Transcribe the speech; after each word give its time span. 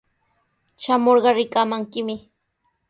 Shamurqa 0.81 1.31
rikamankimi. 1.37 2.15